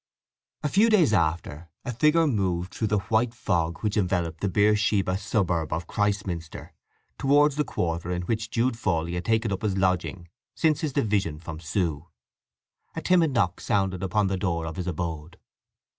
A 0.63 0.67
few 0.69 0.89
days 0.89 1.13
after 1.13 1.69
a 1.85 1.93
figure 1.93 2.25
moved 2.25 2.73
through 2.73 2.87
the 2.87 2.97
white 3.01 3.35
fog 3.35 3.83
which 3.83 3.95
enveloped 3.95 4.41
the 4.41 4.49
Beersheba 4.49 5.15
suburb 5.15 5.71
of 5.71 5.85
Christminster, 5.85 6.73
towards 7.19 7.55
the 7.55 7.63
quarter 7.63 8.09
in 8.09 8.23
which 8.23 8.49
Jude 8.49 8.79
Fawley 8.79 9.13
had 9.13 9.25
taken 9.25 9.51
up 9.51 9.61
his 9.61 9.77
lodging 9.77 10.27
since 10.55 10.81
his 10.81 10.93
division 10.93 11.37
from 11.39 11.59
Sue. 11.59 12.07
A 12.95 13.01
timid 13.03 13.29
knock 13.33 13.61
sounded 13.61 14.01
upon 14.01 14.25
the 14.25 14.37
door 14.37 14.65
of 14.65 14.77
his 14.77 14.87
abode. 14.87 15.37